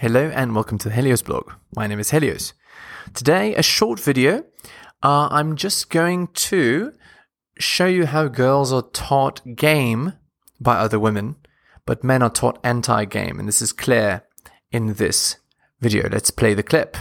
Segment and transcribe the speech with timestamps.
[0.00, 1.50] Hello and welcome to the Helios blog.
[1.74, 2.52] My name is Helios.
[3.14, 4.44] Today, a short video.
[5.02, 6.92] Uh, I'm just going to
[7.58, 10.12] show you how girls are taught game
[10.60, 11.34] by other women,
[11.84, 13.40] but men are taught anti game.
[13.40, 14.22] And this is clear
[14.70, 15.38] in this
[15.80, 16.08] video.
[16.08, 16.96] Let's play the clip.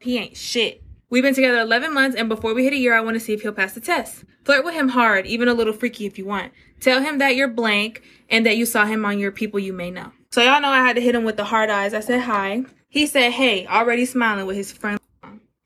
[0.00, 0.82] He ain't shit.
[1.08, 3.32] We've been together 11 months, and before we hit a year, I want to see
[3.32, 4.24] if he'll pass the test.
[4.44, 6.52] Flirt with him hard, even a little freaky if you want.
[6.80, 9.90] Tell him that you're blank and that you saw him on your people you may
[9.90, 10.12] know.
[10.36, 11.94] So, y'all know I had to hit him with the hard eyes.
[11.94, 12.64] I said hi.
[12.90, 15.00] He said, hey, already smiling with his friend.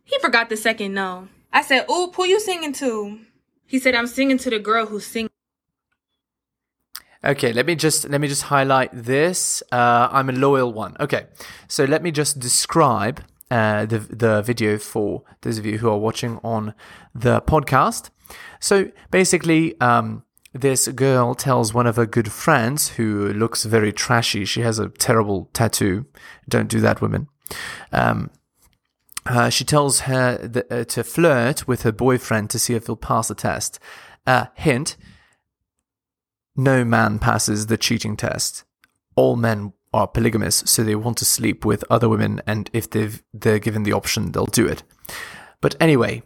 [0.04, 1.26] He forgot the second no.
[1.52, 3.18] I said, oop, who you singing to?
[3.66, 5.32] He said, I'm singing to the girl who's singing.
[7.24, 9.60] Okay, let me just let me just highlight this.
[9.72, 10.96] Uh, I'm a loyal one.
[11.00, 11.26] Okay,
[11.66, 15.98] so let me just describe uh, the the video for those of you who are
[15.98, 16.74] watching on
[17.12, 18.10] the podcast.
[18.60, 20.22] So basically, um,
[20.52, 24.44] this girl tells one of her good friends who looks very trashy.
[24.44, 26.06] She has a terrible tattoo.
[26.48, 27.28] Don't do that, women.
[27.92, 28.30] Um,
[29.26, 32.96] uh, she tells her th- uh, to flirt with her boyfriend to see if he'll
[32.96, 33.78] pass the test.
[34.26, 34.96] Uh, hint:
[36.56, 38.64] no man passes the cheating test.
[39.14, 43.22] All men are polygamous, so they want to sleep with other women, and if they've,
[43.32, 44.82] they're given the option, they'll do it.
[45.60, 46.22] But anyway,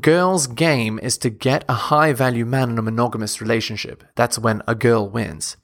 [0.00, 4.04] girls' game is to get a high value man in a monogamous relationship.
[4.14, 5.56] That's when a girl wins.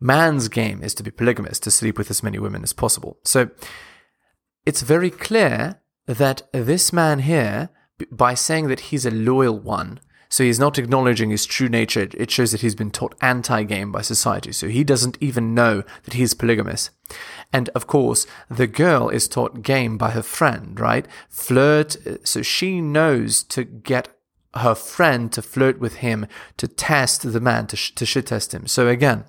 [0.00, 3.18] Man's game is to be polygamous, to sleep with as many women as possible.
[3.24, 3.50] So
[4.66, 7.70] it's very clear that this man here,
[8.10, 12.08] by saying that he's a loyal one, so he's not acknowledging his true nature.
[12.14, 14.52] It shows that he's been taught anti game by society.
[14.52, 16.90] So he doesn't even know that he's polygamous.
[17.52, 21.06] And of course, the girl is taught game by her friend, right?
[21.28, 21.96] Flirt.
[22.06, 24.08] Uh, so she knows to get
[24.54, 26.26] her friend to flirt with him,
[26.56, 28.66] to test the man, to, sh- to shit test him.
[28.66, 29.24] So again,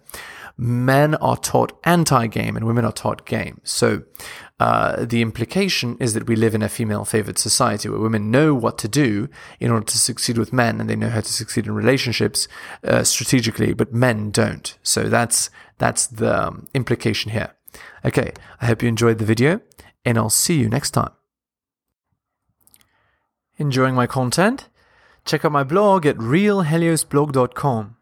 [0.57, 3.61] men are taught anti game and women are taught game.
[3.63, 4.03] So
[4.59, 8.53] uh, the implication is that we live in a female favored society where women know
[8.53, 11.65] what to do in order to succeed with men and they know how to succeed
[11.65, 12.47] in relationships
[12.83, 14.77] uh, strategically, but men don't.
[14.83, 17.55] So that's, that's the um, implication here.
[18.03, 19.61] Okay, I hope you enjoyed the video
[20.03, 21.11] and I'll see you next time.
[23.57, 24.69] Enjoying my content?
[25.25, 27.97] Check out my blog at realheliosblog.com.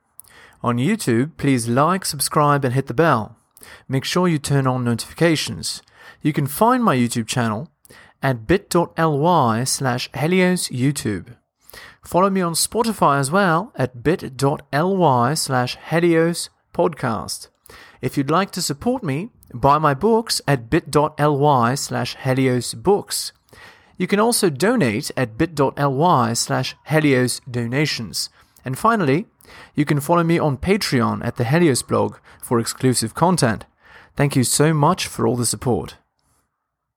[0.63, 3.37] On YouTube, please like, subscribe, and hit the bell.
[3.87, 5.81] Make sure you turn on notifications.
[6.21, 7.69] You can find my YouTube channel
[8.23, 11.35] at bit.ly slash heliosyoutube.
[12.03, 17.49] Follow me on Spotify as well at bit.ly slash helios podcast.
[18.01, 23.31] If you'd like to support me, buy my books at bit.ly slash helios books.
[23.97, 28.29] You can also donate at bit.ly slash helios donations.
[28.63, 29.27] And finally,
[29.75, 33.65] you can follow me on Patreon at the Helios blog for exclusive content.
[34.15, 35.97] Thank you so much for all the support.